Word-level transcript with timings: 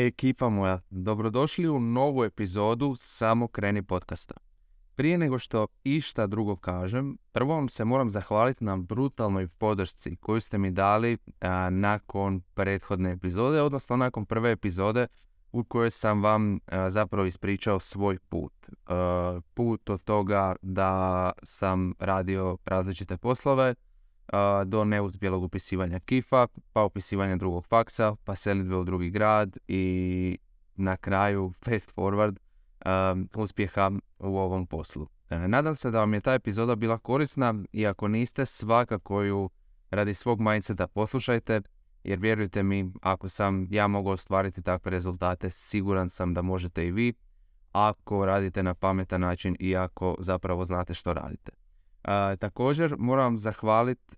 Ekipa 0.00 0.48
moja, 0.48 0.80
dobrodošli 0.90 1.68
u 1.68 1.80
novu 1.80 2.24
epizodu 2.24 2.94
Samo 2.96 3.48
kreni 3.48 3.82
podcasta. 3.82 4.34
Prije 4.94 5.18
nego 5.18 5.38
što 5.38 5.66
išta 5.84 6.26
drugo 6.26 6.56
kažem, 6.56 7.18
prvo 7.32 7.54
vam 7.54 7.68
se 7.68 7.84
moram 7.84 8.10
zahvaliti 8.10 8.64
na 8.64 8.76
brutalnoj 8.76 9.48
podršci 9.48 10.16
koju 10.16 10.40
ste 10.40 10.58
mi 10.58 10.70
dali 10.70 11.18
nakon 11.70 12.40
prethodne 12.54 13.12
epizode, 13.12 13.62
odnosno 13.62 13.96
nakon 13.96 14.26
prve 14.26 14.52
epizode 14.52 15.06
u 15.52 15.64
kojoj 15.64 15.90
sam 15.90 16.22
vam 16.22 16.58
zapravo 16.88 17.26
ispričao 17.26 17.80
svoj 17.80 18.18
put. 18.18 18.52
put 19.54 19.90
od 19.90 20.02
toga 20.04 20.54
da 20.62 21.32
sam 21.42 21.94
radio 21.98 22.56
različite 22.64 23.16
poslove, 23.16 23.74
do 24.66 24.84
neuspjelog 24.84 25.42
upisivanja 25.42 26.00
kifa, 26.00 26.46
pa 26.72 26.84
upisivanja 26.84 27.36
drugog 27.36 27.66
faksa, 27.66 28.16
pa 28.24 28.36
selitbe 28.36 28.76
u 28.76 28.84
drugi 28.84 29.10
grad 29.10 29.58
i 29.68 30.38
na 30.76 30.96
kraju 30.96 31.52
fast 31.64 31.94
forward 31.94 32.38
uspjeha 33.36 33.90
u 34.18 34.38
ovom 34.38 34.66
poslu. 34.66 35.08
E, 35.30 35.48
nadam 35.48 35.74
se 35.74 35.90
da 35.90 35.98
vam 35.98 36.14
je 36.14 36.20
ta 36.20 36.34
epizoda 36.34 36.74
bila 36.74 36.98
korisna 36.98 37.54
i 37.72 37.86
ako 37.86 38.08
niste, 38.08 38.46
svakako 38.46 39.22
ju 39.22 39.50
radi 39.90 40.14
svog 40.14 40.40
mindseta 40.40 40.86
poslušajte, 40.86 41.60
jer 42.04 42.18
vjerujte 42.18 42.62
mi, 42.62 42.92
ako 43.02 43.28
sam 43.28 43.66
ja 43.70 43.86
mogao 43.86 44.12
ostvariti 44.12 44.62
takve 44.62 44.90
rezultate, 44.90 45.50
siguran 45.50 46.08
sam 46.08 46.34
da 46.34 46.42
možete 46.42 46.86
i 46.86 46.90
vi, 46.90 47.12
ako 47.72 48.26
radite 48.26 48.62
na 48.62 48.74
pametan 48.74 49.20
način 49.20 49.56
i 49.60 49.76
ako 49.76 50.16
zapravo 50.18 50.64
znate 50.64 50.94
što 50.94 51.12
radite 51.12 51.67
također 52.38 52.94
moram 52.98 53.38
zahvaliti 53.38 54.14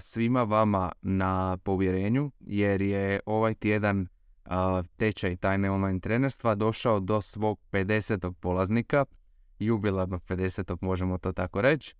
svima 0.00 0.42
vama 0.42 0.92
na 1.02 1.58
povjerenju 1.64 2.30
jer 2.40 2.82
je 2.82 3.20
ovaj 3.26 3.54
tjedan 3.54 4.08
tečaj 4.96 5.36
tajne 5.36 5.70
online 5.70 6.00
trenerstva 6.00 6.54
došao 6.54 7.00
do 7.00 7.20
svog 7.20 7.58
50. 7.72 8.32
polaznika, 8.32 9.04
jubilarnog 9.58 10.22
50. 10.22 10.76
možemo 10.80 11.18
to 11.18 11.32
tako 11.32 11.60
reći. 11.60 11.94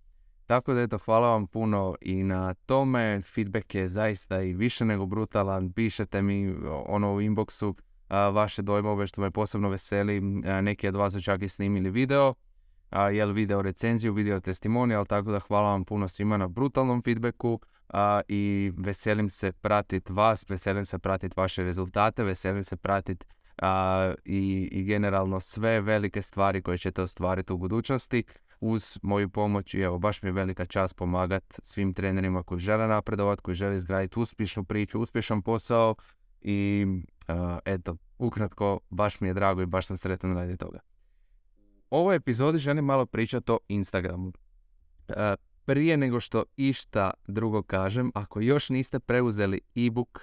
Tako 0.45 0.73
da 0.73 0.81
eto, 0.81 0.97
hvala 0.97 1.29
vam 1.29 1.47
puno 1.47 1.95
i 2.01 2.23
na 2.23 2.53
tome, 2.53 3.21
feedback 3.21 3.75
je 3.75 3.87
zaista 3.87 4.41
i 4.41 4.53
više 4.53 4.85
nego 4.85 5.05
brutalan, 5.05 5.73
pišete 5.73 6.21
mi 6.21 6.55
ono 6.85 7.13
u 7.13 7.21
inboxu 7.21 7.73
vaše 8.09 8.61
dojmove 8.61 9.07
što 9.07 9.21
me 9.21 9.31
posebno 9.31 9.69
veseli, 9.69 10.21
neki 10.61 10.87
od 10.87 10.95
vas 10.95 11.13
su 11.13 11.21
čak 11.21 11.41
i 11.41 11.49
snimili 11.49 11.89
video 11.89 12.33
a, 12.89 13.09
jel 13.09 13.31
video 13.31 13.61
recenziju, 13.61 14.13
video 14.13 14.39
testimonijal, 14.39 15.05
tako 15.05 15.31
da 15.31 15.39
hvala 15.39 15.69
vam 15.69 15.85
puno 15.85 16.07
svima 16.07 16.37
na 16.37 16.47
brutalnom 16.47 17.01
feedbacku 17.01 17.59
a, 17.89 18.21
i 18.27 18.71
veselim 18.77 19.29
se 19.29 19.51
pratiti 19.51 20.13
vas, 20.13 20.49
veselim 20.49 20.85
se 20.85 20.99
pratiti 20.99 21.33
vaše 21.37 21.63
rezultate, 21.63 22.23
veselim 22.23 22.63
se 22.63 22.77
pratiti 22.77 23.25
i, 24.25 24.69
i 24.71 24.83
generalno 24.83 25.39
sve 25.39 25.81
velike 25.81 26.21
stvari 26.21 26.61
koje 26.61 26.77
ćete 26.77 27.01
ostvariti 27.01 27.53
u 27.53 27.57
budućnosti. 27.57 28.23
Uz 28.59 28.99
moju 29.01 29.29
pomoć 29.29 29.73
i 29.73 29.81
evo 29.81 29.99
baš 29.99 30.21
mi 30.21 30.29
je 30.29 30.33
velika 30.33 30.65
čast 30.65 30.95
pomagati 30.95 31.55
svim 31.63 31.93
trenerima 31.93 32.43
koji 32.43 32.59
žele 32.59 32.87
napredovati, 32.87 33.41
koji 33.41 33.55
žele 33.55 33.75
izgraditi 33.75 34.19
uspješnu 34.19 34.63
priču, 34.63 35.01
uspješan 35.01 35.41
posao 35.41 35.95
i 36.41 36.85
eto, 37.65 37.97
ukratko, 38.17 38.79
baš 38.89 39.19
mi 39.19 39.27
je 39.27 39.33
drago 39.33 39.61
i 39.61 39.65
baš 39.65 39.87
sam 39.87 39.97
sretan 39.97 40.33
radi 40.35 40.57
toga 40.57 40.79
ovoj 41.89 42.15
epizodi 42.15 42.57
želim 42.57 42.85
malo 42.85 43.05
pričati 43.05 43.51
o 43.51 43.59
Instagramu. 43.67 44.31
E, 45.07 45.35
prije 45.65 45.97
nego 45.97 46.19
što 46.19 46.43
išta 46.57 47.11
drugo 47.27 47.63
kažem, 47.63 48.11
ako 48.15 48.41
još 48.41 48.69
niste 48.69 48.99
preuzeli 48.99 49.61
e-book 49.75 50.21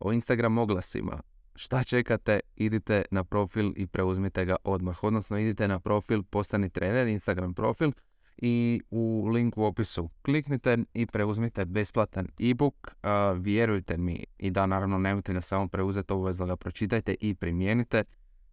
o 0.00 0.12
Instagram 0.12 0.58
oglasima, 0.58 1.22
šta 1.54 1.82
čekate, 1.82 2.40
idite 2.56 3.04
na 3.10 3.24
profil 3.24 3.72
i 3.76 3.86
preuzmite 3.86 4.44
ga 4.44 4.56
odmah. 4.64 5.04
Odnosno 5.04 5.38
idite 5.38 5.68
na 5.68 5.80
profil 5.80 6.22
Postani 6.22 6.70
trener, 6.70 7.06
Instagram 7.06 7.54
profil 7.54 7.92
i 8.36 8.80
u 8.90 9.28
link 9.32 9.58
u 9.58 9.64
opisu 9.64 10.10
kliknite 10.22 10.78
i 10.94 11.06
preuzmite 11.06 11.64
besplatan 11.64 12.28
e-book. 12.40 12.74
Uh, 13.02 13.38
vjerujte 13.38 13.96
mi 13.96 14.24
i 14.38 14.50
da 14.50 14.66
naravno 14.66 14.98
nemojte 14.98 15.32
ga 15.32 15.40
samo 15.40 15.68
preuzeti, 15.68 16.12
obvezno 16.12 16.46
ga 16.46 16.56
pročitajte 16.56 17.14
i 17.20 17.34
primijenite 17.34 18.04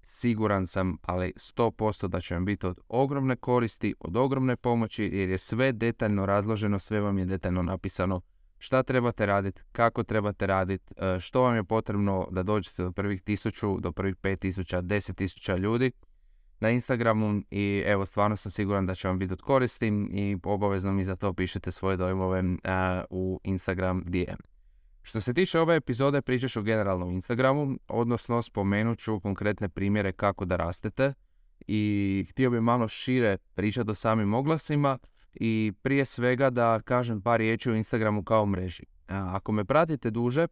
siguran 0.03 0.67
sam, 0.67 0.97
ali 1.01 1.34
100% 1.35 2.07
da 2.07 2.22
će 2.22 2.34
vam 2.34 2.45
biti 2.45 2.66
od 2.66 2.79
ogromne 2.88 3.35
koristi, 3.35 3.95
od 4.00 4.17
ogromne 4.17 4.56
pomoći, 4.56 5.03
jer 5.03 5.29
je 5.29 5.38
sve 5.38 5.72
detaljno 5.72 6.25
razloženo, 6.25 6.79
sve 6.79 7.01
vam 7.01 7.17
je 7.17 7.25
detaljno 7.25 7.62
napisano 7.62 8.22
šta 8.57 8.84
trebate 8.84 9.25
raditi, 9.25 9.62
kako 9.72 10.03
trebate 10.03 10.47
raditi, 10.47 10.94
e, 10.97 11.19
što 11.19 11.41
vam 11.41 11.56
je 11.56 11.63
potrebno 11.63 12.28
da 12.31 12.44
dođete 12.44 12.84
do 12.84 12.91
prvih 12.91 13.22
tisuću, 13.22 13.79
do 13.79 13.91
prvih 13.91 14.16
pet 14.16 14.39
tisuća, 14.39 14.81
deset 14.81 15.17
tisuća 15.17 15.56
ljudi 15.56 15.91
na 16.59 16.69
Instagramu 16.69 17.41
i 17.51 17.83
evo 17.85 18.06
stvarno 18.06 18.35
sam 18.35 18.51
siguran 18.51 18.85
da 18.85 18.95
će 18.95 19.07
vam 19.07 19.19
biti 19.19 19.33
od 19.33 19.41
koristi 19.41 19.88
i 20.12 20.38
obavezno 20.44 20.91
mi 20.91 21.03
za 21.03 21.16
to 21.16 21.33
pišete 21.33 21.72
svoje 21.72 21.97
dojmove 21.97 22.39
e, 22.39 22.44
u 23.09 23.39
Instagram 23.44 24.03
DM. 24.06 24.50
Što 25.01 25.22
se 25.22 25.34
tiče 25.34 25.59
ove 25.59 25.75
epizode, 25.75 26.22
pričaš 26.22 26.57
o 26.57 26.62
generalnom 26.62 27.12
Instagramu, 27.12 27.78
odnosno 27.88 28.41
spomenut 28.41 29.00
ću 29.00 29.19
konkretne 29.19 29.69
primjere 29.69 30.12
kako 30.12 30.45
da 30.45 30.56
rastete 30.56 31.13
i 31.67 32.25
htio 32.29 32.50
bih 32.50 32.62
malo 32.62 32.88
šire 32.88 33.38
pričati 33.38 33.91
o 33.91 33.94
samim 33.94 34.34
oglasima 34.34 34.97
i 35.34 35.73
prije 35.81 36.06
svega 36.06 36.50
da 36.50 36.81
kažem 36.81 37.22
par 37.22 37.39
riječi 37.39 37.72
o 37.72 37.75
Instagramu 37.75 38.23
kao 38.23 38.45
mreži. 38.45 38.84
Ako 39.07 39.51
me 39.51 39.66
pratite 39.66 40.12
duže, 40.12 40.47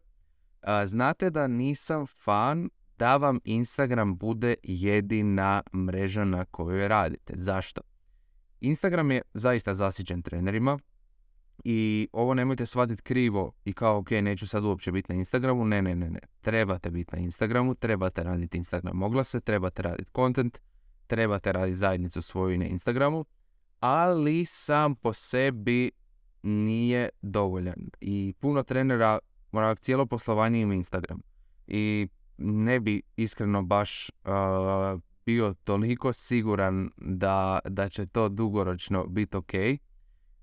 znate 0.86 1.30
da 1.30 1.48
nisam 1.48 2.06
fan 2.08 2.70
da 2.98 3.18
vam 3.18 3.40
Instagram 3.44 4.18
bude 4.18 4.56
jedina 4.64 5.62
mreža 5.76 6.24
na 6.26 6.46
kojoj 6.46 6.88
radite. 6.88 7.34
Zašto? 7.36 7.82
Instagram 8.60 9.12
je 9.12 9.22
zaista 9.34 9.74
zasićen 9.74 10.22
trenerima, 10.22 10.80
i 11.64 12.08
ovo 12.14 12.34
nemojte 12.34 12.66
shvatiti 12.66 13.02
krivo 13.02 13.52
i 13.66 13.74
kao 13.74 13.98
ok, 13.98 14.12
neću 14.12 14.48
sad 14.48 14.66
uopće 14.66 14.92
biti 14.92 15.14
na 15.14 15.20
Instagramu. 15.20 15.66
Ne, 15.66 15.82
ne, 15.82 15.96
ne, 15.96 16.10
ne. 16.10 16.20
Trebate 16.42 16.90
biti 16.92 17.16
na 17.16 17.22
Instagramu, 17.22 17.76
trebate 17.76 18.24
raditi 18.24 18.58
Instagram 18.58 19.04
oglase, 19.04 19.40
trebate 19.40 19.82
raditi 19.82 20.12
content, 20.16 20.58
trebate 21.08 21.52
raditi 21.52 21.76
zajednicu 21.76 22.22
svoju 22.22 22.58
na 22.58 22.66
Instagramu, 22.66 23.26
ali 23.80 24.46
sam 24.46 24.96
po 24.96 25.14
sebi 25.14 25.92
nije 26.44 27.10
dovoljan. 27.22 27.90
I 28.02 28.34
puno 28.40 28.64
trenera, 28.64 29.20
mora 29.52 29.76
cijelo 29.76 30.06
poslovanje 30.06 30.62
ima 30.62 30.74
Instagram. 30.74 31.22
I 31.68 32.08
ne 32.38 32.80
bi 32.80 33.02
iskreno 33.16 33.64
baš 33.64 34.12
bio 35.26 35.54
toliko 35.64 36.14
siguran 36.14 36.90
da, 36.98 37.60
da 37.66 37.90
će 37.90 38.06
to 38.06 38.30
dugoročno 38.30 39.06
biti 39.08 39.38
ok 39.38 39.52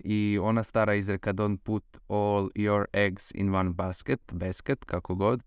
i 0.09 0.39
ona 0.43 0.63
stara 0.63 0.95
izreka 0.95 1.33
don't 1.33 1.59
put 1.59 1.85
all 2.09 2.51
your 2.55 2.85
eggs 2.93 3.33
in 3.35 3.55
one 3.55 3.71
basket, 3.71 4.21
basket, 4.33 4.85
kako 4.85 5.15
god. 5.15 5.43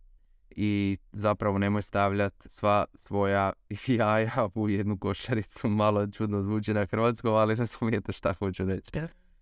I 0.50 0.98
zapravo 1.12 1.58
nemoj 1.58 1.82
stavljati 1.82 2.50
sva 2.50 2.86
svoja 2.94 3.54
jaja 3.88 4.50
u 4.56 4.70
jednu 4.70 4.98
košaricu. 4.98 5.68
Malo 5.68 6.08
čudno 6.08 6.42
zvuči 6.42 6.74
na 6.74 6.86
hrvatskom, 6.86 7.34
ali 7.34 7.56
razumijete 7.56 8.12
šta 8.12 8.34
hoću 8.34 8.66
reći. 8.66 8.92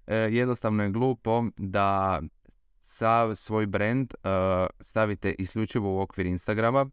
E, 0.07 0.16
jednostavno 0.16 0.83
je 0.83 0.89
glupo 0.89 1.44
da 1.57 2.22
sav 2.79 3.35
svoj 3.35 3.66
brand 3.66 4.13
uh, 4.13 4.29
stavite 4.79 5.35
isključivo 5.39 5.97
u 5.97 5.99
okvir 5.99 6.25
Instagrama 6.25 6.89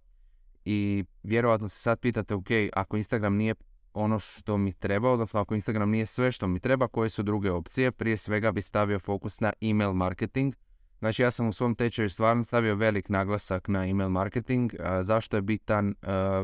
i 0.64 1.04
vjerojatno 1.22 1.68
se 1.68 1.78
sad 1.78 2.00
pitate, 2.00 2.34
ok, 2.34 2.46
ako 2.72 2.96
Instagram 2.96 3.36
nije 3.36 3.54
ono 3.94 4.18
što 4.18 4.56
mi 4.56 4.72
treba, 4.72 5.10
odnosno 5.10 5.40
ako 5.40 5.54
Instagram 5.54 5.90
nije 5.90 6.06
sve 6.06 6.32
što 6.32 6.46
mi 6.46 6.60
treba, 6.60 6.88
koje 6.88 7.10
su 7.10 7.22
druge 7.22 7.50
opcije. 7.50 7.92
Prije 7.92 8.16
svega 8.16 8.52
bi 8.52 8.62
stavio 8.62 8.98
fokus 8.98 9.40
na 9.40 9.52
email 9.60 9.92
marketing. 9.92 10.54
Znači 10.98 11.22
ja 11.22 11.30
sam 11.30 11.48
u 11.48 11.52
svom 11.52 11.74
tečaju 11.74 12.10
stvarno 12.10 12.44
stavio 12.44 12.74
velik 12.74 13.08
naglasak 13.08 13.68
na 13.68 13.86
email 13.86 14.08
marketing. 14.08 14.72
zašto 15.02 15.36
je 15.36 15.42
bitan, 15.42 15.94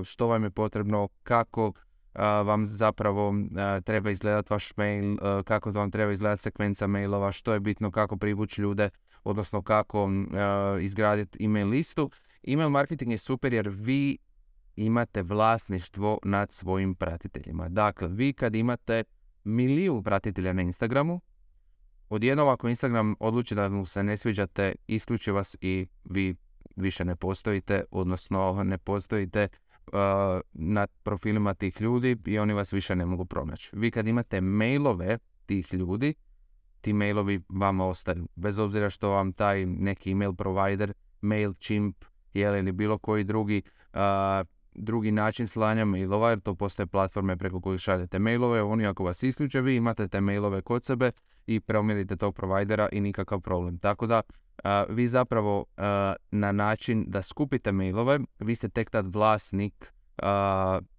što 0.04 0.26
vam 0.26 0.44
je 0.44 0.50
potrebno, 0.50 1.08
kako 1.22 1.72
vam 2.44 2.66
zapravo 2.66 3.34
treba 3.84 4.10
izgledati 4.10 4.52
vaš 4.52 4.76
mail, 4.76 5.16
kako 5.44 5.70
vam 5.70 5.90
treba 5.90 6.12
izgledati 6.12 6.42
sekvenca 6.42 6.86
mailova, 6.86 7.32
što 7.32 7.52
je 7.52 7.60
bitno, 7.60 7.90
kako 7.90 8.16
privući 8.16 8.62
ljude, 8.62 8.90
odnosno 9.24 9.62
kako 9.62 10.08
izgraditi 10.80 11.44
email 11.44 11.68
listu. 11.68 12.10
Email 12.46 12.68
marketing 12.68 13.10
je 13.10 13.18
super 13.18 13.52
jer 13.52 13.68
vi 13.68 14.18
imate 14.84 15.22
vlasništvo 15.22 16.18
nad 16.22 16.52
svojim 16.52 16.94
pratiteljima. 16.94 17.68
Dakle, 17.68 18.08
vi 18.08 18.32
kad 18.32 18.54
imate 18.54 19.04
milijun 19.44 20.02
pratitelja 20.02 20.52
na 20.52 20.62
Instagramu, 20.62 21.20
odjednom 22.08 22.48
ako 22.48 22.68
Instagram 22.68 23.14
odluči 23.20 23.54
da 23.54 23.68
mu 23.68 23.86
se 23.86 24.02
ne 24.02 24.16
sviđate, 24.16 24.74
isključi 24.86 25.30
vas 25.30 25.56
i 25.60 25.86
vi 26.04 26.34
više 26.76 27.04
ne 27.04 27.16
postojite, 27.16 27.84
odnosno 27.90 28.62
ne 28.64 28.78
postojite 28.78 29.48
uh, 29.86 29.92
nad 30.52 30.90
profilima 31.02 31.54
tih 31.54 31.80
ljudi 31.80 32.16
i 32.26 32.38
oni 32.38 32.52
vas 32.52 32.72
više 32.72 32.96
ne 32.96 33.06
mogu 33.06 33.24
pronaći. 33.24 33.70
Vi 33.72 33.90
kad 33.90 34.06
imate 34.06 34.40
mailove 34.40 35.18
tih 35.46 35.74
ljudi, 35.74 36.14
ti 36.80 36.92
mailovi 36.92 37.40
vama 37.48 37.86
ostaju. 37.86 38.28
Bez 38.36 38.58
obzira 38.58 38.90
što 38.90 39.10
vam 39.10 39.32
taj 39.32 39.66
neki 39.66 40.10
email 40.10 40.32
provider, 40.32 40.92
MailChimp 41.20 42.04
ili 42.34 42.72
bilo 42.72 42.98
koji 42.98 43.24
drugi 43.24 43.62
uh, 43.94 44.00
drugi 44.74 45.10
način 45.10 45.46
slanja 45.46 45.84
mailova, 45.84 46.30
jer 46.30 46.40
to 46.40 46.54
postoje 46.54 46.86
platforme 46.86 47.36
preko 47.36 47.60
kojih 47.60 47.80
šaljete 47.80 48.18
mailove. 48.18 48.62
Oni 48.62 48.86
ako 48.86 49.04
vas 49.04 49.22
isključe, 49.22 49.60
vi 49.60 49.76
imate 49.76 50.08
te 50.08 50.20
mailove 50.20 50.62
kod 50.62 50.84
sebe 50.84 51.12
i 51.46 51.60
preumjerite 51.60 52.16
tog 52.16 52.34
provajdera 52.34 52.88
i 52.92 53.00
nikakav 53.00 53.40
problem. 53.40 53.78
Tako 53.78 54.06
da 54.06 54.22
vi 54.88 55.08
zapravo 55.08 55.64
na 56.30 56.52
način 56.52 57.04
da 57.08 57.22
skupite 57.22 57.72
mailove, 57.72 58.20
vi 58.38 58.54
ste 58.54 58.68
tek 58.68 58.90
tad 58.90 59.14
vlasnik 59.14 59.92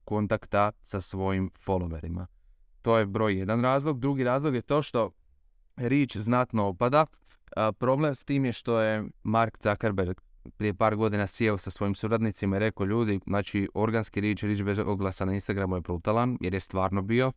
kontakta 0.04 0.72
sa 0.80 1.02
svojim 1.02 1.52
followerima. 1.66 2.26
To 2.82 2.98
je 2.98 3.06
broj 3.06 3.38
jedan 3.38 3.62
razlog. 3.62 4.00
Drugi 4.00 4.24
razlog 4.24 4.56
je 4.56 4.62
to 4.62 4.82
što 4.82 5.12
Reach 5.76 6.18
znatno 6.18 6.68
opada. 6.68 7.06
problem 7.80 8.16
s 8.16 8.24
tim 8.24 8.46
je 8.46 8.52
što 8.52 8.80
je 8.80 9.04
Mark 9.24 9.58
Zuckerberg 9.64 10.22
prije 10.58 10.74
par 10.74 10.96
godina 10.96 11.28
sjeo 11.28 11.58
sa 11.58 11.70
svojim 11.70 11.96
suradnicima 11.96 12.56
i 12.56 12.60
rekao 12.60 12.86
ljudi, 12.86 13.20
znači 13.28 13.70
organski 13.74 14.22
rič, 14.22 14.44
rič 14.44 14.62
bez 14.62 14.80
oglasa 14.80 15.26
na 15.26 15.34
Instagramu 15.34 15.76
je 15.76 15.82
brutalan, 15.82 16.38
jer 16.42 16.54
je 16.54 16.60
stvarno 16.60 17.02
bio. 17.02 17.32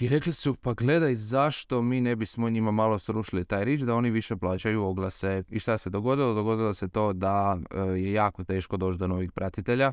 I 0.00 0.08
rekli 0.08 0.32
su, 0.32 0.54
pa 0.54 0.74
gledaj 0.74 1.14
zašto 1.14 1.82
mi 1.82 2.00
ne 2.00 2.16
bismo 2.16 2.50
njima 2.50 2.70
malo 2.70 2.98
srušili 2.98 3.44
taj 3.44 3.64
rič, 3.64 3.80
da 3.80 3.94
oni 3.94 4.10
više 4.10 4.36
plaćaju 4.36 4.84
oglase. 4.84 5.42
I 5.48 5.58
šta 5.58 5.78
se 5.78 5.90
dogodilo? 5.90 6.34
Dogodilo 6.34 6.74
se 6.74 6.88
to 6.88 7.12
da 7.12 7.58
e, 7.70 7.78
je 7.80 8.12
jako 8.12 8.44
teško 8.44 8.76
doći 8.76 8.98
do 8.98 9.06
novih 9.06 9.32
pratitelja. 9.32 9.92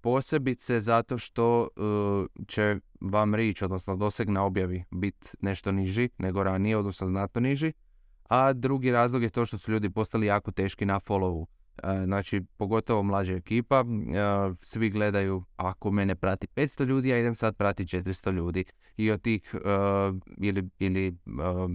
Posebice 0.00 0.80
zato 0.80 1.18
što 1.18 1.68
e, 1.76 2.44
će 2.46 2.76
vam 3.00 3.34
rič, 3.34 3.62
odnosno 3.62 3.96
doseg 3.96 4.28
na 4.28 4.44
objavi, 4.44 4.84
biti 4.90 5.28
nešto 5.40 5.72
niži 5.72 6.08
nego 6.18 6.42
ranije, 6.42 6.76
odnosno 6.76 7.06
znatno 7.06 7.40
niži 7.40 7.72
a 8.28 8.52
drugi 8.52 8.90
razlog 8.90 9.22
je 9.22 9.30
to 9.30 9.46
što 9.46 9.58
su 9.58 9.72
ljudi 9.72 9.90
postali 9.90 10.26
jako 10.26 10.50
teški 10.50 10.84
na 10.84 11.00
followu. 11.00 11.46
E, 11.82 12.04
znači, 12.04 12.42
pogotovo 12.56 13.02
mlađa 13.02 13.32
ekipa, 13.32 13.80
e, 13.80 13.84
svi 14.62 14.90
gledaju, 14.90 15.44
ako 15.56 15.90
mene 15.90 16.14
prati 16.14 16.46
500 16.46 16.84
ljudi, 16.84 17.08
ja 17.08 17.18
idem 17.18 17.34
sad 17.34 17.56
prati 17.56 17.84
400 17.84 18.32
ljudi. 18.32 18.64
I 18.96 19.10
od 19.10 19.22
tih, 19.22 19.54
e, 19.54 19.58
ili, 20.38 20.68
ili 20.78 21.16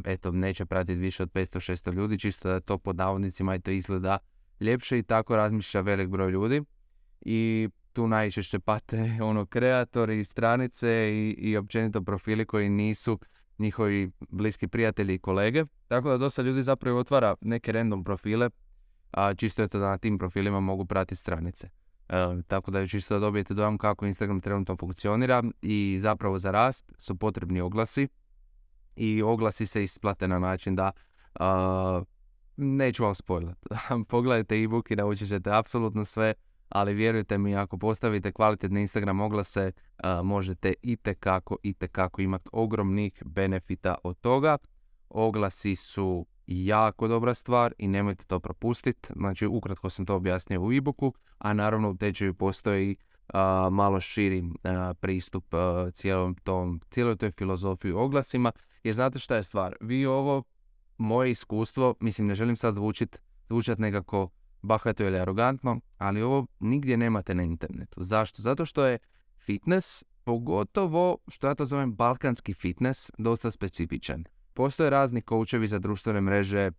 eto, 0.05 0.31
neće 0.31 0.65
pratiti 0.65 0.99
više 0.99 1.23
od 1.23 1.31
500-600 1.31 1.93
ljudi, 1.93 2.19
čisto 2.19 2.49
da 2.49 2.59
to 2.59 2.77
pod 2.77 2.95
navodnicima 2.95 3.55
i 3.55 3.59
to 3.59 3.71
izgleda 3.71 4.17
ljepše 4.59 4.99
i 4.99 5.03
tako 5.03 5.35
razmišlja 5.35 5.81
velik 5.81 6.09
broj 6.09 6.31
ljudi. 6.31 6.61
I 7.21 7.69
tu 7.93 8.07
najčešće 8.07 8.59
pate 8.59 9.11
ono 9.21 9.45
kreatori, 9.45 10.23
stranice 10.23 10.89
i, 11.13 11.35
i 11.37 11.57
općenito 11.57 12.01
profili 12.01 12.45
koji 12.45 12.69
nisu 12.69 13.19
njihovi 13.59 14.11
bliski 14.29 14.67
prijatelji 14.67 15.13
i 15.13 15.19
kolege. 15.19 15.65
Tako 15.87 16.09
da 16.09 16.17
dosta 16.17 16.41
ljudi 16.41 16.63
zapravo 16.63 16.99
otvara 16.99 17.35
neke 17.41 17.71
random 17.71 18.03
profile, 18.03 18.49
a 19.11 19.33
čisto 19.33 19.61
je 19.61 19.67
to 19.67 19.79
da 19.79 19.89
na 19.89 19.97
tim 19.97 20.17
profilima 20.17 20.59
mogu 20.59 20.85
pratiti 20.85 21.15
stranice. 21.15 21.69
E, 22.09 22.41
tako 22.47 22.71
da 22.71 22.79
je 22.79 22.87
čisto 22.87 23.13
da 23.13 23.19
dobijete 23.19 23.53
dojam 23.53 23.77
kako 23.77 24.05
Instagram 24.05 24.41
trenutno 24.41 24.77
funkcionira 24.77 25.43
i 25.61 25.97
zapravo 25.99 26.37
za 26.37 26.51
rast 26.51 26.91
su 26.97 27.15
potrebni 27.15 27.61
oglasi 27.61 28.07
i 28.95 29.21
oglasi 29.21 29.65
se 29.65 29.83
isplate 29.83 30.27
na 30.27 30.39
način 30.39 30.75
da 30.75 30.91
neću 32.57 33.03
vam 33.03 33.15
spojlat. 33.15 33.57
Pogledajte 34.09 34.63
e-book 34.63 34.91
i 34.91 34.95
naučit 34.95 35.27
ćete 35.27 35.51
apsolutno 35.53 36.05
sve 36.05 36.33
ali 36.69 36.93
vjerujte 36.93 37.37
mi 37.37 37.55
ako 37.55 37.77
postavite 37.77 38.31
kvalitetne 38.31 38.81
Instagram 38.81 39.21
oglase 39.21 39.71
možete 40.23 40.73
itekako, 40.81 41.57
itekako 41.63 42.21
imati 42.21 42.49
ogromnih 42.51 43.23
benefita 43.25 43.95
od 44.03 44.19
toga. 44.19 44.57
Oglasi 45.09 45.75
su 45.75 46.25
jako 46.47 47.07
dobra 47.07 47.33
stvar 47.33 47.73
i 47.77 47.87
nemojte 47.87 48.25
to 48.25 48.39
propustiti. 48.39 49.09
Znači 49.15 49.47
ukratko 49.47 49.89
sam 49.89 50.05
to 50.05 50.15
objasnio 50.15 50.61
u 50.61 50.73
e-booku, 50.73 51.13
a 51.37 51.53
naravno 51.53 51.89
u 51.89 51.97
tečaju 51.97 52.33
postoji 52.33 52.95
malo 53.71 53.99
širi 53.99 54.43
pristup 54.99 55.45
cijelom 55.93 56.35
tom, 56.35 56.81
cijeloj 56.89 57.17
toj 57.17 57.31
filozofiji 57.31 57.91
oglasima. 57.91 58.51
Jer 58.83 58.95
znate 58.95 59.19
šta 59.19 59.35
je 59.35 59.43
stvar? 59.43 59.75
Vi 59.81 60.05
ovo, 60.05 60.43
moje 60.97 61.31
iskustvo, 61.31 61.95
mislim 61.99 62.27
ne 62.27 62.35
želim 62.35 62.55
sad 62.55 62.73
zvučit, 62.73 63.21
zvučat 63.49 63.79
nekako 63.79 64.29
bahato 64.61 65.03
ili 65.03 65.19
arogantno, 65.19 65.79
ali 65.97 66.21
ovo 66.21 66.47
nigdje 66.59 66.97
nemate 66.97 67.35
na 67.35 67.43
internetu. 67.43 68.03
Zašto? 68.03 68.41
Zato 68.41 68.65
što 68.65 68.85
je 68.85 68.97
fitness, 69.37 70.03
pogotovo 70.23 71.17
što 71.27 71.47
ja 71.47 71.55
to 71.55 71.65
zovem 71.65 71.95
balkanski 71.95 72.53
fitness, 72.53 73.11
dosta 73.17 73.51
specifičan. 73.51 74.23
Postoje 74.53 74.89
razni 74.89 75.21
koučevi 75.21 75.67
za 75.67 75.79
društvene 75.79 76.21
mreže, 76.21 76.59
e, 76.59 76.71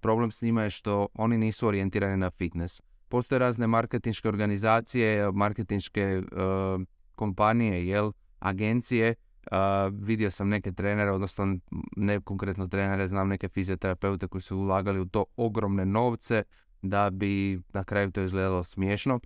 problem 0.00 0.30
s 0.30 0.42
njima 0.42 0.62
je 0.62 0.70
što 0.70 1.08
oni 1.14 1.38
nisu 1.38 1.66
orijentirani 1.68 2.16
na 2.16 2.30
fitness. 2.30 2.82
Postoje 3.08 3.38
razne 3.38 3.66
marketinške 3.66 4.28
organizacije, 4.28 5.32
marketinške 5.32 6.18
uh, 6.18 6.82
kompanije, 7.14 7.86
jel, 7.86 8.12
agencije, 8.38 9.14
uh, 9.50 9.56
vidio 9.92 10.30
sam 10.30 10.48
neke 10.48 10.72
trenere, 10.72 11.10
odnosno 11.10 11.58
ne 11.96 12.20
konkretno 12.20 12.66
trenere, 12.66 13.06
znam 13.06 13.28
neke 13.28 13.48
fizioterapeute 13.48 14.26
koji 14.26 14.42
su 14.42 14.58
ulagali 14.58 15.00
u 15.00 15.06
to 15.06 15.24
ogromne 15.36 15.86
novce, 15.86 16.42
da 16.82 17.10
bi 17.10 17.60
na 17.72 17.84
kraju 17.84 18.10
to 18.10 18.22
izgledalo 18.22 18.62
smiješno 18.62 19.20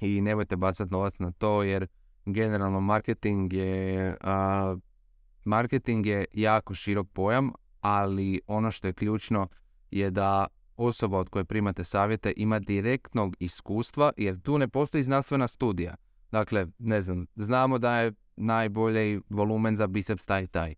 i 0.00 0.20
nemojte 0.20 0.56
bacati 0.56 0.92
novac 0.92 1.18
na 1.18 1.32
to 1.32 1.62
jer 1.62 1.86
generalno 2.24 2.80
marketing 2.80 3.52
je 3.52 4.16
a, 4.20 4.76
marketing 5.44 6.06
je 6.06 6.24
jako 6.32 6.74
širok 6.74 7.08
pojam, 7.12 7.52
ali 7.80 8.40
ono 8.46 8.70
što 8.70 8.86
je 8.86 8.92
ključno 8.92 9.48
je 9.90 10.10
da 10.10 10.46
osoba 10.76 11.18
od 11.18 11.28
koje 11.28 11.44
primate 11.44 11.84
savjete 11.84 12.32
ima 12.36 12.58
direktnog 12.58 13.36
iskustva 13.38 14.12
jer 14.16 14.40
tu 14.40 14.58
ne 14.58 14.68
postoji 14.68 15.04
znanstvena 15.04 15.48
studija. 15.48 15.94
Dakle, 16.30 16.66
ne 16.78 17.00
znam, 17.00 17.26
znamo 17.36 17.78
da 17.78 17.96
je 17.96 18.12
najbolji 18.36 19.20
volumen 19.30 19.76
za 19.76 19.86
biceps 19.86 20.26
taj 20.26 20.46
taj. 20.46 20.74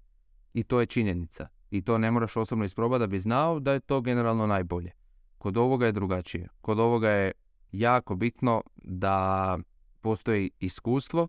I 0.54 0.62
to 0.62 0.80
je 0.80 0.86
činjenica. 0.86 1.48
I 1.70 1.82
to 1.82 1.98
ne 1.98 2.10
moraš 2.10 2.36
osobno 2.36 2.64
isprobati 2.64 3.00
da 3.00 3.06
bi 3.06 3.18
znao 3.18 3.60
da 3.60 3.72
je 3.72 3.80
to 3.80 4.00
generalno 4.00 4.46
najbolje. 4.46 4.90
Kod 5.44 5.56
ovoga 5.56 5.86
je 5.86 5.92
drugačije. 5.92 6.48
Kod 6.60 6.78
ovoga 6.78 7.10
je 7.10 7.32
jako 7.72 8.14
bitno 8.14 8.62
da 8.76 9.58
postoji 10.00 10.50
iskustvo, 10.60 11.28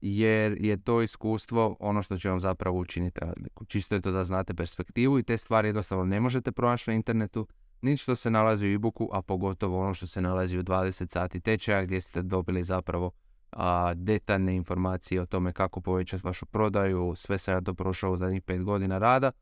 jer 0.00 0.56
je 0.60 0.82
to 0.82 1.02
iskustvo 1.02 1.76
ono 1.80 2.02
što 2.02 2.16
će 2.16 2.30
vam 2.30 2.40
zapravo 2.40 2.78
učiniti 2.78 3.20
razliku. 3.20 3.64
Čisto 3.64 3.94
je 3.94 4.00
to 4.00 4.10
da 4.10 4.24
znate 4.24 4.54
perspektivu 4.54 5.18
i 5.18 5.22
te 5.22 5.36
stvari 5.36 5.68
jednostavno 5.68 6.04
ne 6.04 6.20
možete 6.20 6.52
pronaći 6.52 6.90
na 6.90 6.94
internetu, 6.94 7.46
ni 7.82 7.96
što 7.96 8.16
se 8.16 8.30
nalazi 8.30 8.66
u 8.66 8.74
e-booku, 8.74 9.08
a 9.12 9.22
pogotovo 9.22 9.80
ono 9.80 9.94
što 9.94 10.06
se 10.06 10.20
nalazi 10.20 10.58
u 10.58 10.62
20 10.62 11.12
sati 11.12 11.40
tečaja 11.40 11.84
gdje 11.84 12.00
ste 12.00 12.22
dobili 12.22 12.64
zapravo 12.64 13.10
a, 13.50 13.94
detaljne 13.94 14.56
informacije 14.56 15.20
o 15.20 15.26
tome 15.26 15.52
kako 15.52 15.80
povećati 15.80 16.26
vašu 16.26 16.46
prodaju, 16.46 17.12
sve 17.16 17.38
sam 17.38 17.54
ja 17.54 17.60
to 17.60 17.74
prošao 17.74 18.12
u 18.12 18.16
zadnjih 18.16 18.42
5 18.42 18.64
godina 18.64 18.98
rada 18.98 19.32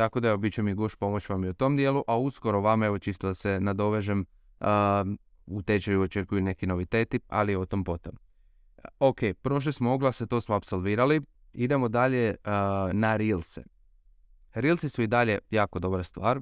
tako 0.00 0.20
da 0.20 0.36
bit 0.36 0.56
mi 0.56 0.74
guš 0.74 0.94
pomoć 0.94 1.28
vam 1.28 1.44
i 1.44 1.48
u 1.48 1.54
tom 1.54 1.76
dijelu, 1.76 2.04
a 2.06 2.18
uskoro 2.18 2.60
vam 2.60 2.82
evo 2.82 2.98
čisto 2.98 3.26
da 3.26 3.34
se 3.34 3.60
nadovežem 3.60 4.24
u 5.46 5.62
tečaju 5.62 6.02
očekuju 6.02 6.42
neki 6.42 6.66
noviteti, 6.66 7.20
ali 7.28 7.56
o 7.56 7.66
tom 7.66 7.84
potom. 7.84 8.12
Ok, 8.98 9.18
prošli 9.42 9.72
smo 9.72 9.92
oglase, 9.92 10.26
to 10.26 10.40
smo 10.40 10.54
apsolvirali. 10.54 11.20
Idemo 11.52 11.88
dalje 11.88 12.36
na 12.92 13.16
Reelse. 13.16 13.62
Reelsi 14.54 14.88
su 14.88 15.02
i 15.02 15.06
dalje 15.06 15.38
jako 15.50 15.78
dobra 15.78 16.02
stvar. 16.02 16.40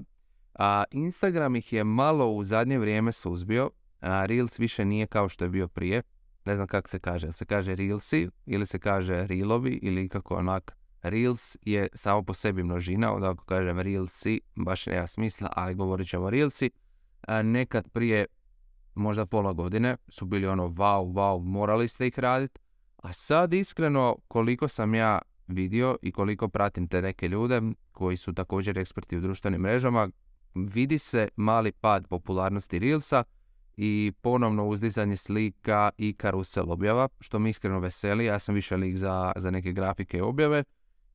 A 0.55 0.85
Instagram 0.91 1.57
ih 1.57 1.73
je 1.73 1.85
malo 1.85 2.31
u 2.31 2.45
zadnje 2.45 2.79
vrijeme 2.79 3.13
suzbio. 3.13 3.71
A 4.01 4.27
Reels 4.27 4.59
više 4.59 4.85
nije 4.85 5.07
kao 5.07 5.29
što 5.29 5.45
je 5.45 5.51
bio 5.51 5.69
prije. 5.69 6.03
Ne 6.45 6.55
znam 6.55 6.67
kako 6.67 6.89
se 6.89 6.99
kaže. 6.99 7.33
Se 7.33 7.45
kaže 7.45 7.75
Reelsi 7.75 8.29
ili 8.47 8.67
se 8.67 8.79
kaže 8.79 9.27
Reelovi 9.27 9.79
ili 9.83 10.09
kako 10.09 10.35
onak 10.35 10.78
Reels 11.03 11.57
je 11.63 11.89
samo 11.95 12.23
po 12.23 12.35
sebi 12.35 12.63
množina, 12.63 13.13
onda 13.15 13.31
ako 13.31 13.45
kažem 13.45 13.81
Reelsi, 13.81 14.41
baš 14.55 14.87
nema 14.87 15.07
smisla, 15.07 15.49
ali 15.57 15.75
govorit 15.75 16.09
ćemo 16.09 16.31
Reelsi. 16.31 16.71
Nekad 17.43 17.89
prije 17.89 18.27
možda 18.95 19.27
pola 19.27 19.53
godine 19.53 19.97
su 20.09 20.27
bili 20.27 20.47
ono 20.47 20.69
wow, 20.69 21.13
wow, 21.13 21.45
morali 21.45 21.89
ste 21.89 22.07
ih 22.07 22.19
raditi. 22.19 22.61
A 22.97 23.13
sad 23.13 23.55
iskreno 23.55 24.17
koliko 24.29 24.69
sam 24.69 24.95
ja 24.95 25.19
vidio 25.47 25.97
i 26.03 26.13
koliko 26.13 26.49
pratim 26.49 26.89
te 26.89 27.03
neke 27.03 27.29
ljude 27.29 27.63
koji 27.93 28.17
su 28.17 28.33
također 28.33 28.79
eksperti 28.79 29.17
u 29.17 29.21
društvenim 29.21 29.61
mrežama, 29.61 30.09
vidi 30.55 30.99
se 30.99 31.29
mali 31.37 31.73
pad 31.73 32.09
popularnosti 32.09 32.79
Reelsa 32.79 33.25
i 33.77 34.13
ponovno 34.21 34.67
uzdizanje 34.67 35.17
slika 35.17 35.91
i 35.99 36.13
karusel 36.13 36.73
objava, 36.73 37.09
što 37.21 37.39
mi 37.39 37.51
iskreno 37.51 37.81
veseli. 37.81 38.25
Ja 38.25 38.39
sam 38.39 38.55
više 38.55 38.77
lik 38.77 38.97
za, 38.97 39.33
za 39.37 39.51
neke 39.51 39.73
grafike 39.73 40.19
i 40.19 40.21
objave 40.21 40.65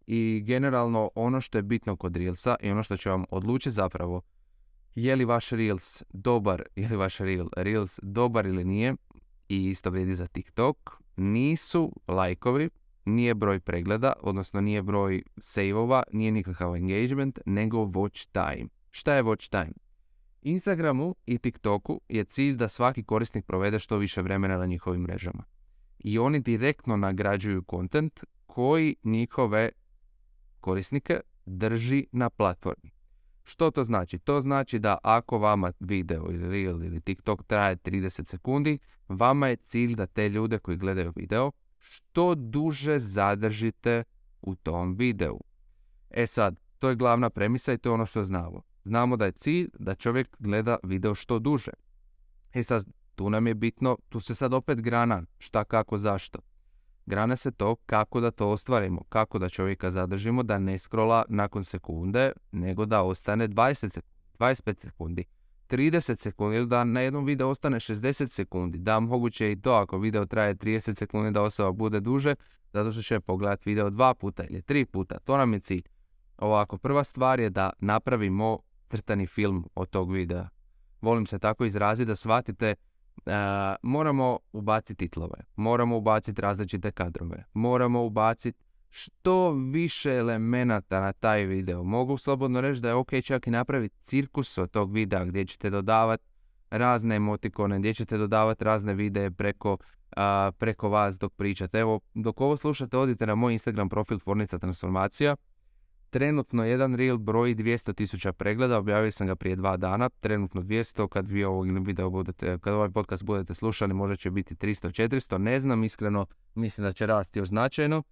i 0.08 0.44
generalno 0.46 1.12
ono 1.16 1.42
što 1.42 1.58
je 1.58 1.62
bitno 1.62 1.96
kod 1.96 2.16
Reelsa 2.16 2.56
i 2.62 2.72
ono 2.72 2.84
što 2.84 2.98
će 2.98 3.10
vam 3.10 3.24
odlučiti 3.30 3.72
zapravo 3.72 4.22
je 4.96 5.16
li 5.16 5.26
vaš 5.26 5.50
Reels 5.50 6.04
dobar, 6.10 6.64
je 6.76 6.90
li 6.90 6.96
vaš 6.96 7.18
Reel, 7.18 7.48
Reels 7.58 8.00
dobar 8.04 8.46
ili 8.46 8.64
nije 8.64 8.96
i 9.50 9.68
isto 9.68 9.90
vrijedi 9.90 10.14
za 10.14 10.28
TikTok, 10.28 11.02
nisu 11.16 12.02
lajkovi, 12.08 12.70
nije 13.06 13.34
broj 13.34 13.60
pregleda, 13.60 14.14
odnosno 14.22 14.62
nije 14.62 14.82
broj 14.82 15.24
saveova, 15.38 16.04
nije 16.12 16.32
nikakav 16.32 16.76
engagement, 16.76 17.40
nego 17.46 17.78
watch 17.78 18.28
time. 18.32 18.70
Šta 18.92 19.16
je 19.16 19.24
watch 19.24 19.50
time? 19.50 19.74
Instagramu 20.42 21.16
i 21.26 21.38
TikToku 21.38 22.02
je 22.10 22.24
cilj 22.24 22.56
da 22.56 22.68
svaki 22.68 23.04
korisnik 23.04 23.46
provede 23.46 23.80
što 23.80 23.98
više 23.98 24.22
vremena 24.22 24.58
na 24.58 24.66
njihovim 24.66 25.02
mrežama. 25.02 25.44
I 26.00 26.20
oni 26.20 26.40
direktno 26.40 26.98
nagrađuju 26.98 27.64
kontent 27.64 28.24
koji 28.46 28.96
njihove 29.04 29.70
korisnike 30.64 31.20
drži 31.46 32.06
na 32.12 32.30
platformi. 32.30 32.92
Što 33.44 33.72
to 33.72 33.84
znači? 33.84 34.20
To 34.20 34.42
znači 34.42 34.80
da 34.80 34.98
ako 35.04 35.38
vama 35.38 35.72
video 35.80 36.26
ili 36.30 36.50
reel 36.50 36.84
ili 36.84 37.02
TikTok 37.02 37.44
traje 37.44 37.76
30 37.76 38.28
sekundi, 38.28 38.80
vama 39.08 39.48
je 39.48 39.56
cilj 39.56 39.96
da 39.96 40.06
te 40.06 40.30
ljude 40.30 40.60
koji 40.60 40.78
gledaju 40.78 41.14
video 41.16 41.52
što 41.80 42.36
duže 42.36 43.00
zadržite 43.00 44.04
u 44.42 44.56
tom 44.56 44.96
videu. 44.96 45.40
E 46.10 46.28
sad, 46.28 46.56
to 46.80 46.90
je 46.90 46.96
glavna 46.96 47.30
premisa 47.30 47.74
i 47.74 47.78
to 47.78 47.90
je 47.90 47.94
ono 47.94 48.06
što 48.06 48.24
znamo. 48.24 48.62
Znamo 48.84 49.18
da 49.18 49.26
je 49.26 49.32
cilj 49.32 49.70
da 49.80 49.96
čovjek 49.96 50.36
gleda 50.40 50.78
video 50.84 51.16
što 51.16 51.40
duže. 51.40 51.72
E 52.54 52.64
sad, 52.64 52.86
tu 53.16 53.30
nam 53.30 53.48
je 53.48 53.54
bitno, 53.54 53.98
tu 54.10 54.20
se 54.20 54.36
sad 54.36 54.54
opet 54.54 54.82
grana 54.82 55.24
šta, 55.38 55.64
kako, 55.64 55.98
zašto. 55.98 56.40
Grana 57.06 57.36
se 57.36 57.52
to 57.52 57.76
kako 57.76 58.20
da 58.20 58.32
to 58.32 58.50
ostvarimo, 58.50 59.02
kako 59.10 59.40
da 59.40 59.50
čovjeka 59.50 59.90
zadržimo 59.90 60.44
da 60.44 60.60
ne 60.60 60.78
scrolla 60.78 61.26
nakon 61.30 61.64
sekunde, 61.64 62.32
nego 62.52 62.86
da 62.86 63.02
ostane 63.02 63.48
20 63.48 63.74
sekundi, 63.74 64.14
25 64.40 64.82
sekundi, 64.82 65.26
30 65.70 66.20
sekundi 66.20 66.58
ili 66.58 66.68
da 66.68 66.84
na 66.84 67.00
jednom 67.00 67.26
videu 67.26 67.50
ostane 67.50 67.80
60 67.80 68.28
sekundi. 68.28 68.78
Da, 68.78 69.00
moguće 69.00 69.52
i 69.52 69.62
to 69.62 69.74
ako 69.74 69.98
video 69.98 70.26
traje 70.26 70.56
30 70.56 71.00
sekundi 71.00 71.32
da 71.32 71.42
osoba 71.42 71.72
bude 71.72 72.00
duže, 72.00 72.36
zato 72.74 72.92
što 72.92 73.02
će 73.02 73.20
pogledati 73.20 73.70
video 73.70 73.90
dva 73.90 74.14
puta 74.14 74.44
ili 74.44 74.62
tri 74.62 74.86
puta. 74.86 75.20
To 75.20 75.38
nam 75.38 75.54
je 75.54 75.60
cilj. 75.60 75.84
Ovako, 76.38 76.78
prva 76.78 77.04
stvar 77.04 77.40
je 77.40 77.50
da 77.50 77.70
napravimo 77.80 78.60
crtani 78.90 79.28
film 79.28 79.70
od 79.76 79.90
tog 79.90 80.12
videa. 80.12 80.50
Volim 81.02 81.26
se 81.26 81.40
tako 81.40 81.66
izraziti 81.66 82.08
da 82.08 82.16
shvatite 82.16 82.76
moramo 83.82 84.40
ubaciti 84.52 85.08
titlove, 85.08 85.38
moramo 85.56 85.98
ubaciti 85.98 86.42
različite 86.42 86.92
kadrove, 86.92 87.44
moramo 87.54 88.04
ubaciti 88.04 88.64
što 88.90 89.52
više 89.52 90.16
elemenata 90.16 91.00
na 91.00 91.14
taj 91.14 91.46
video. 91.46 91.84
Mogu 91.84 92.18
slobodno 92.18 92.62
reći 92.62 92.82
da 92.82 92.88
je 92.88 92.94
ok 92.94 93.10
čak 93.24 93.48
i 93.48 93.52
napraviti 93.52 93.96
cirkus 94.02 94.58
od 94.58 94.72
tog 94.72 94.94
videa 94.94 95.26
gdje 95.26 95.46
ćete 95.46 95.70
dodavati 95.70 96.24
razne 96.70 97.16
emotikone, 97.16 97.80
gdje 97.80 97.94
ćete 97.94 98.18
dodavati 98.18 98.64
razne 98.64 98.94
videe 98.94 99.32
preko, 99.32 99.78
preko 100.58 100.90
vas 100.90 101.20
dok 101.20 101.34
pričate. 101.34 101.80
Evo, 101.80 102.00
dok 102.14 102.42
ovo 102.42 102.58
slušate, 102.58 102.98
odite 102.98 103.26
na 103.28 103.36
moj 103.36 103.54
Instagram 103.54 103.90
profil 103.90 104.20
Tvornica 104.20 104.58
Transformacija 104.58 105.36
Trenutno 106.14 106.66
jedan 106.66 106.96
reel 106.96 107.18
broji 107.18 107.56
200.000 107.56 108.32
pregleda, 108.32 108.78
objavio 108.78 109.12
sam 109.12 109.28
ga 109.28 109.36
prije 109.36 109.56
dva 109.56 109.78
dana, 109.78 110.10
trenutno 110.10 110.62
200, 110.62 111.08
kad 111.08 111.28
vi 111.28 111.44
ovog 111.44 111.86
video 111.86 112.10
budete, 112.10 112.58
kad 112.58 112.74
ovaj 112.74 112.90
podcast 112.90 113.24
budete 113.24 113.54
slušali 113.54 113.94
možda 113.94 114.16
će 114.16 114.32
biti 114.32 114.56
300-400, 114.56 115.38
ne 115.38 115.60
znam 115.60 115.84
iskreno, 115.84 116.26
mislim 116.56 116.88
da 116.88 116.94
će 116.94 117.06
rasti 117.06 117.40
još 117.40 117.48
značajno. 117.48 118.04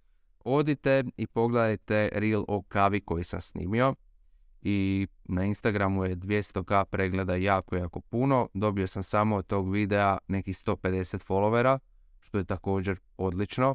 Odite 0.44 1.04
i 1.16 1.26
pogledajte 1.26 2.08
reel 2.12 2.44
o 2.48 2.62
kavi 2.62 3.00
koji 3.00 3.24
sam 3.24 3.40
snimio 3.40 3.94
i 4.62 5.06
na 5.24 5.44
Instagramu 5.44 6.04
je 6.04 6.16
200k 6.16 6.84
pregleda 6.84 7.36
jako, 7.36 7.76
jako 7.76 8.00
puno. 8.00 8.48
Dobio 8.54 8.86
sam 8.86 9.02
samo 9.02 9.36
od 9.36 9.46
tog 9.46 9.70
videa 9.70 10.18
nekih 10.28 10.56
150 10.56 11.26
followera, 11.28 11.78
što 12.20 12.38
je 12.38 12.44
također 12.44 12.98
odlično 13.16 13.74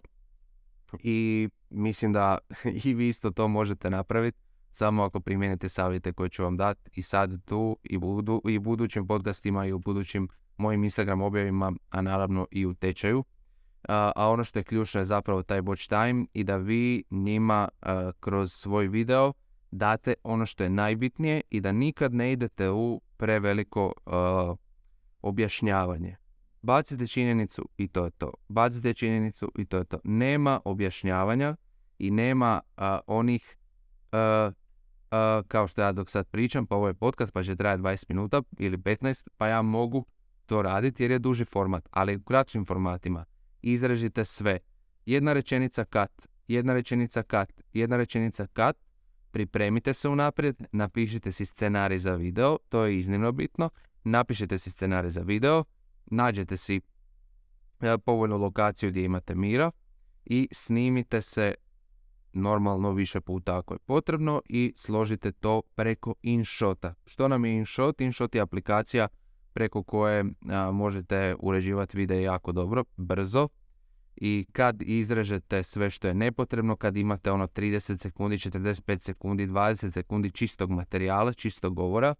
i 0.99 1.49
mislim 1.69 2.13
da 2.13 2.37
i 2.85 2.93
vi 2.93 3.07
isto 3.07 3.31
to 3.31 3.47
možete 3.47 3.89
napraviti 3.89 4.39
samo 4.69 5.03
ako 5.03 5.19
primijenite 5.19 5.69
savjete 5.69 6.13
koje 6.13 6.29
ću 6.29 6.43
vam 6.43 6.57
dati 6.57 6.89
i 6.93 7.01
sad 7.01 7.45
tu 7.45 7.77
i, 7.83 7.97
budu, 7.97 8.41
i 8.47 8.59
budućim 8.59 9.07
podcastima 9.07 9.65
i 9.65 9.71
u 9.71 9.79
budućim 9.79 10.27
mojim 10.57 10.83
Instagram 10.83 11.21
objavima, 11.21 11.73
a 11.89 12.01
naravno 12.01 12.47
i 12.51 12.65
u 12.65 12.73
tečaju. 12.73 13.23
A, 13.87 14.11
ono 14.15 14.43
što 14.43 14.59
je 14.59 14.63
ključno 14.63 15.01
je 15.01 15.05
zapravo 15.05 15.43
taj 15.43 15.61
watch 15.61 15.89
time 15.89 16.25
i 16.33 16.43
da 16.43 16.57
vi 16.57 17.03
njima 17.09 17.69
kroz 18.19 18.51
svoj 18.51 18.87
video 18.87 19.33
date 19.71 20.13
ono 20.23 20.45
što 20.45 20.63
je 20.63 20.69
najbitnije 20.69 21.41
i 21.49 21.61
da 21.61 21.71
nikad 21.71 22.13
ne 22.13 22.31
idete 22.31 22.69
u 22.69 23.01
preveliko 23.17 23.93
objašnjavanje. 25.21 26.15
Bacite 26.61 27.07
činjenicu 27.07 27.69
i 27.77 27.87
to 27.87 28.05
je 28.05 28.11
to. 28.11 28.33
Bacite 28.47 28.93
činjenicu 28.93 29.51
i 29.57 29.65
to 29.65 29.77
je 29.77 29.83
to. 29.83 29.99
Nema 30.03 30.61
objašnjavanja 30.65 31.55
i 31.99 32.11
nema 32.11 32.61
onih 33.07 33.57
kao 35.47 35.67
što 35.67 35.81
ja 35.81 35.91
dok 35.91 36.09
sad 36.09 36.27
pričam, 36.27 36.65
pa 36.65 36.75
ovo 36.75 36.87
je 36.87 36.93
podcast 36.93 37.33
pa 37.33 37.43
će 37.43 37.55
trajati 37.55 37.83
20 37.83 38.05
minuta 38.09 38.41
ili 38.57 38.77
15, 38.77 39.27
pa 39.37 39.47
ja 39.47 39.61
mogu 39.61 40.05
to 40.45 40.61
raditi 40.61 41.03
jer 41.03 41.11
je 41.11 41.19
duži 41.19 41.45
format, 41.45 41.87
ali 41.91 42.15
u 42.15 42.23
kraćim 42.23 42.65
formatima 42.65 43.25
izražite 43.61 44.25
sve. 44.25 44.59
Jedna 45.05 45.33
rečenica 45.33 45.85
kat, 45.85 46.27
jedna 46.47 46.73
rečenica 46.73 47.23
kat, 47.23 47.61
jedna 47.73 47.97
rečenica 47.97 48.47
kat, 48.53 48.77
pripremite 49.31 49.93
se 49.93 50.09
unaprijed, 50.09 50.63
napišite 50.71 51.31
si 51.31 51.45
scenarij 51.45 51.97
za 51.97 52.15
video, 52.15 52.57
to 52.69 52.85
je 52.85 52.97
iznimno 52.97 53.31
bitno, 53.31 53.69
napišite 54.03 54.57
si 54.57 54.69
scenarij 54.69 55.09
za 55.09 55.21
video, 55.21 55.63
nađete 56.11 56.57
si 56.57 56.81
e, 57.81 57.97
povoljnu 57.97 58.37
lokaciju 58.37 58.89
gdje 58.89 59.03
imate 59.03 59.35
mira 59.35 59.71
i 60.25 60.47
snimite 60.51 61.21
se 61.21 61.53
normalno 62.33 62.91
više 62.91 63.21
puta 63.21 63.57
ako 63.57 63.73
je 63.73 63.79
potrebno 63.85 64.41
i 64.49 64.73
složite 64.75 65.31
to 65.31 65.61
preko 65.75 66.13
InShota. 66.21 66.93
Što 67.05 67.27
nam 67.27 67.45
je 67.45 67.53
InShot? 67.57 68.01
InShot 68.01 68.35
je 68.35 68.41
aplikacija 68.41 69.07
preko 69.53 69.83
koje 69.83 70.25
možete 70.73 71.35
uređivati 71.39 71.97
video 71.97 72.19
jako 72.19 72.51
dobro, 72.51 72.83
brzo 72.97 73.47
i 74.15 74.45
kad 74.51 74.81
izrežete 74.81 75.63
sve 75.63 75.89
što 75.89 76.07
je 76.07 76.13
nepotrebno, 76.13 76.75
kad 76.75 76.97
imate 76.97 77.31
ono 77.31 77.47
30 77.47 78.01
sekundi, 78.01 78.37
45 78.37 78.99
sekundi, 78.99 79.47
20 79.47 79.91
sekundi 79.91 80.31
čistog 80.31 80.71
materijala, 80.71 81.33
čistog 81.33 81.75
govora, 81.75 82.15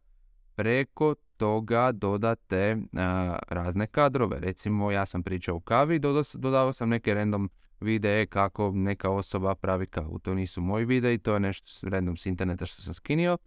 preko 0.58 1.16
toga 1.38 1.92
dodate 1.92 2.78
razne 3.48 3.88
kadrove. 3.88 4.40
Recimo, 4.40 4.92
ja 4.92 5.06
sam 5.06 5.24
pričao 5.24 5.56
u 5.56 5.60
kavi, 5.60 6.00
dodao 6.34 6.74
sam 6.74 6.90
neke 6.90 7.14
random 7.14 7.50
videe 7.80 8.26
kako 8.26 8.72
neka 8.76 9.10
osoba 9.10 9.56
pravi 9.56 9.86
kavu. 9.86 10.20
To 10.20 10.36
nisu 10.36 10.62
moji 10.62 10.86
videi, 10.86 11.18
to 11.18 11.34
je 11.34 11.40
nešto 11.40 11.90
random 11.90 12.18
s 12.18 12.26
interneta 12.26 12.66
što 12.66 12.82
sam 12.82 12.94
skinio. 12.94 13.38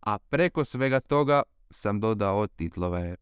A 0.00 0.18
preko 0.18 0.64
svega 0.64 1.00
toga 1.00 1.42
sam 1.70 2.00
dodao 2.00 2.46
titlove. 2.46 3.16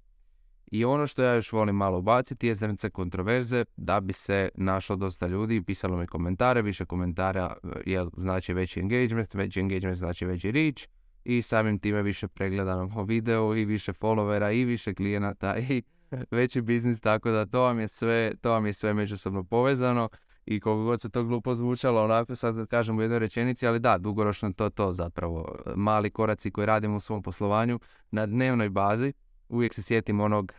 I 0.67 0.85
ono 0.85 1.07
što 1.07 1.23
ja 1.23 1.35
još 1.35 1.53
volim 1.53 1.77
malo 1.77 2.03
baciti 2.03 2.47
je 2.47 2.55
zrnce 2.55 2.91
kontroverze 2.91 3.65
da 3.77 4.01
bi 4.01 4.13
se 4.13 4.49
našlo 4.55 4.97
dosta 4.97 5.27
ljudi, 5.27 5.63
pisalo 5.63 5.97
mi 5.97 6.07
komentare, 6.07 6.63
više 6.63 6.85
komentara 6.85 7.57
je 7.87 8.07
znači 8.17 8.55
veći 8.55 8.81
engagement, 8.81 9.35
veći 9.35 9.61
engagement 9.61 9.99
znači 9.99 10.27
veći 10.27 10.53
reach 10.53 10.83
i 11.25 11.43
samim 11.43 11.79
time 11.79 12.03
više 12.03 12.29
pregledano 12.29 13.05
video 13.05 13.57
i 13.57 13.65
više 13.65 13.93
followera 13.93 14.53
i 14.53 14.65
više 14.65 14.95
klijenata 14.95 15.57
i 15.69 15.83
veći 16.31 16.61
biznis, 16.61 17.01
tako 17.01 17.31
da 17.31 17.47
to 17.47 17.61
vam 17.61 17.81
je 17.81 17.89
sve, 17.89 18.33
to 18.41 18.51
vam 18.51 18.67
je 18.67 18.73
sve 18.73 18.95
međusobno 18.95 19.45
povezano 19.45 20.09
i 20.47 20.61
koliko 20.61 20.85
god 20.85 21.01
se 21.01 21.11
to 21.11 21.25
glupo 21.25 21.55
zvučalo, 21.55 22.05
onako 22.05 22.37
sad 22.37 22.67
kažem 22.67 22.99
u 22.99 23.03
jednoj 23.03 23.19
rečenici, 23.19 23.67
ali 23.67 23.79
da, 23.79 23.99
dugoročno 23.99 24.53
to 24.53 24.71
to 24.71 24.93
zapravo. 24.93 25.55
Mali 25.77 26.11
koraci 26.11 26.51
koje 26.51 26.67
radimo 26.67 26.97
u 26.97 27.01
svom 27.01 27.23
poslovanju 27.23 27.81
na 28.11 28.27
dnevnoj 28.27 28.69
bazi, 28.69 29.13
uvijek 29.49 29.75
se 29.75 29.83
sjetim 29.83 30.21
onog, 30.21 30.53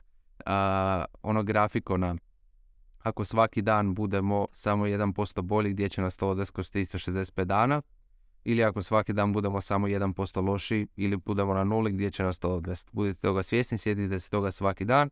a, 0.46 1.06
onog 1.22 1.46
grafikona 1.46 2.16
ako 3.04 3.26
svaki 3.26 3.62
dan 3.62 3.94
budemo 3.94 4.48
samo 4.52 4.86
1% 4.86 5.42
bolji 5.42 5.70
gdje 5.70 5.90
će 5.90 6.02
nas 6.02 6.18
to 6.18 6.30
odvesti 6.30 6.54
kroz 6.54 6.72
365 6.72 7.44
dana, 7.44 7.82
ili 8.46 8.64
ako 8.64 8.82
svaki 8.82 9.14
dan 9.14 9.34
budemo 9.34 9.62
samo 9.62 9.88
1% 9.88 10.48
loši 10.48 10.88
ili 10.96 11.18
budemo 11.18 11.54
na 11.54 11.64
nuli 11.64 11.92
gdje 11.92 12.12
će 12.12 12.24
nas 12.24 12.40
to 12.40 12.56
odvesti. 12.56 12.90
Budite 12.94 13.20
toga 13.20 13.44
svjesni, 13.44 13.78
sjetite 13.78 14.20
se 14.20 14.30
toga 14.30 14.52
svaki 14.52 14.86
dan, 14.86 15.10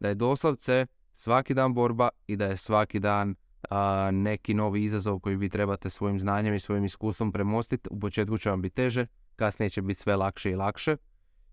da 0.00 0.08
je 0.08 0.14
doslovce 0.14 0.86
svaki 1.12 1.54
dan 1.54 1.74
borba 1.74 2.08
i 2.26 2.36
da 2.36 2.46
je 2.46 2.56
svaki 2.56 3.00
dan 3.00 3.34
a, 3.70 4.10
neki 4.12 4.54
novi 4.54 4.84
izazov 4.84 5.20
koji 5.20 5.36
vi 5.36 5.48
trebate 5.48 5.90
svojim 5.90 6.20
znanjem 6.20 6.54
i 6.54 6.60
svojim 6.60 6.84
iskustvom 6.84 7.32
premostiti. 7.32 7.88
U 7.90 8.00
početku 8.00 8.38
će 8.38 8.50
vam 8.50 8.62
biti 8.62 8.74
teže, 8.74 9.06
kasnije 9.36 9.70
će 9.70 9.82
biti 9.82 10.00
sve 10.00 10.16
lakše 10.16 10.50
i 10.50 10.56
lakše 10.56 10.96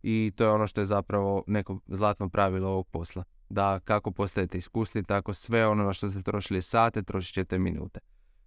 i 0.04 0.32
to 0.36 0.44
je 0.44 0.50
ono 0.50 0.68
što 0.68 0.82
je 0.82 0.86
zapravo 0.86 1.44
neko 1.48 1.80
zlatno 1.88 2.30
pravilo 2.30 2.70
ovog 2.70 2.88
posla. 2.88 3.24
Da 3.50 3.80
kako 3.80 4.12
postajete 4.12 4.58
iskusni, 4.58 5.04
tako 5.04 5.34
sve 5.34 5.68
ono 5.68 5.84
na 5.84 5.94
što 5.94 6.10
ste 6.10 6.22
trošili 6.22 6.62
sate, 6.62 7.04
trošit 7.04 7.34
ćete 7.34 7.60
minute. 7.60 8.00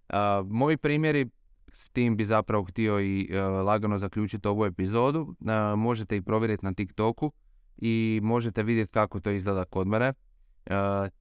A, 0.09 0.43
moji 0.49 0.77
primjeri 0.77 1.29
s 1.73 1.89
tim 1.89 2.17
bi 2.17 2.25
zapravo 2.25 2.63
htio 2.63 2.99
i 2.99 3.29
e, 3.31 3.41
lagano 3.41 3.97
zaključiti 3.97 4.47
ovu 4.47 4.65
epizodu. 4.65 5.35
E, 5.41 5.75
možete 5.75 6.17
i 6.17 6.21
provjeriti 6.21 6.65
na 6.65 6.73
TikToku 6.73 7.31
i 7.77 8.19
možete 8.23 8.63
vidjeti 8.63 8.91
kako 8.91 9.19
to 9.19 9.31
izgleda 9.31 9.65
kod 9.65 9.87
mene. 9.87 10.05
E, 10.05 10.13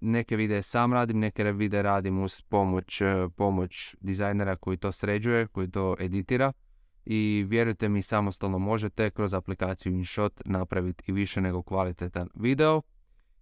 neke 0.00 0.36
videe 0.36 0.62
sam 0.62 0.92
radim, 0.92 1.18
neke 1.18 1.52
videe 1.52 1.82
radim 1.82 2.22
uz 2.22 2.42
pomoć, 2.42 3.02
pomoć 3.36 3.96
dizajnera 4.00 4.56
koji 4.56 4.76
to 4.76 4.92
sređuje, 4.92 5.46
koji 5.46 5.70
to 5.70 5.96
editira. 6.00 6.52
i 7.04 7.44
vjerujte 7.48 7.88
mi 7.88 8.02
samostalno 8.02 8.58
možete 8.58 9.10
kroz 9.10 9.34
aplikaciju 9.34 9.92
InShot 9.92 10.42
napraviti 10.44 11.04
i 11.06 11.12
više 11.12 11.40
nego 11.40 11.62
kvalitetan 11.62 12.28
video. 12.34 12.82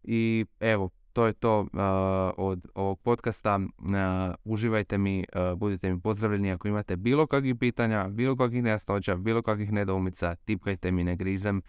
I 0.03 0.47
evo, 0.61 0.91
to 1.13 1.27
je 1.27 1.33
to 1.33 1.61
uh, 1.61 1.69
od 2.37 2.67
ovog 2.75 3.01
podcasta. 3.01 3.57
Uh, 3.57 3.95
uživajte 4.45 4.99
mi, 4.99 5.25
uh, 5.35 5.59
budite 5.59 5.93
mi 5.93 6.01
pozdravljeni 6.01 6.53
ako 6.53 6.69
imate 6.69 6.97
bilo 6.97 7.27
kakvih 7.27 7.57
pitanja, 7.57 8.09
bilo 8.09 8.37
kakvih 8.37 8.63
nejasnoća, 8.63 9.17
bilo 9.17 9.43
kakvih 9.43 9.73
nedoumica, 9.73 10.35
tipkajte 10.35 10.91
mi, 10.91 11.05
ne 11.05 11.17
grizem. 11.17 11.63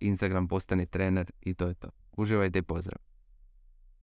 Instagram 0.00 0.48
postani 0.48 0.86
trener 0.86 1.30
i 1.40 1.54
to 1.54 1.66
je 1.66 1.74
to. 1.74 1.88
Uživajte 2.16 2.58
i 2.58 2.62
pozdrav. 2.62 3.11